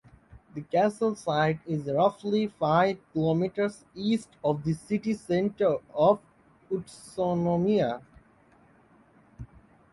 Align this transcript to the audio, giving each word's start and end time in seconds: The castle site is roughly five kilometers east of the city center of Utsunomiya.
The 0.55 0.61
castle 0.63 1.13
site 1.13 1.59
is 1.67 1.85
roughly 1.85 2.47
five 2.47 2.97
kilometers 3.13 3.85
east 3.93 4.29
of 4.43 4.63
the 4.63 4.73
city 4.73 5.13
center 5.13 5.75
of 5.93 6.19
Utsunomiya. 6.71 8.01